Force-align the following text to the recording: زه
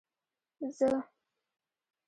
زه 0.77 0.89